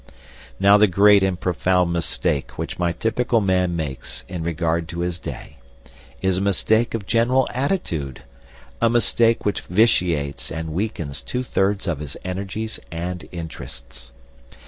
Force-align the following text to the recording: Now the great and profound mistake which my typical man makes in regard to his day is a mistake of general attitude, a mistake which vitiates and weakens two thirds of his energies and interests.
Now 0.59 0.77
the 0.79 0.87
great 0.87 1.21
and 1.21 1.39
profound 1.39 1.93
mistake 1.93 2.57
which 2.57 2.79
my 2.79 2.91
typical 2.91 3.39
man 3.39 3.75
makes 3.75 4.25
in 4.27 4.41
regard 4.41 4.87
to 4.87 5.01
his 5.01 5.19
day 5.19 5.57
is 6.23 6.37
a 6.37 6.41
mistake 6.41 6.95
of 6.95 7.05
general 7.05 7.47
attitude, 7.53 8.23
a 8.81 8.89
mistake 8.89 9.45
which 9.45 9.61
vitiates 9.61 10.51
and 10.51 10.73
weakens 10.73 11.21
two 11.21 11.43
thirds 11.43 11.87
of 11.87 11.99
his 11.99 12.17
energies 12.23 12.79
and 12.91 13.29
interests. 13.31 14.11